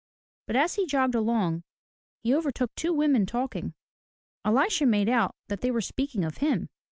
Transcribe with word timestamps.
But 0.47 0.55
as 0.55 0.73
he 0.73 0.87
jogged 0.87 1.13
along 1.13 1.61
he 2.23 2.33
overtook 2.33 2.73
two 2.73 2.91
women 2.91 3.27
talking. 3.27 3.75
Elisha 4.43 4.87
made 4.87 5.07
out 5.09 5.35
that 5.47 5.61
they 5.61 5.69
were 5.69 5.79
speaking 5.79 6.25
of 6.25 6.37
him. 6.37 6.69